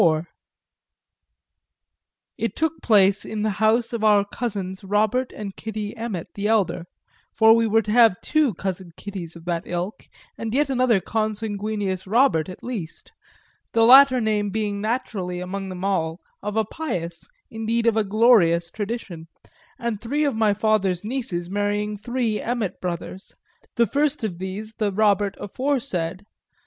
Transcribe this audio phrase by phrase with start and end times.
[0.01, 0.25] IV
[2.35, 6.85] It took place in the house of our cousins Robert and Kitty Emmet the elder
[7.31, 10.09] for we were to have two cousin Kittys of that ilk
[10.39, 13.11] and yet another consanguineous Robert at least;
[13.73, 18.71] the latter name being naturally, among them all, of a pious, indeed of a glorious,
[18.71, 19.27] tradition,
[19.77, 23.35] and three of my father's nieces marrying three Emmet brothers,
[23.75, 26.25] the first of these the Robert aforesaid.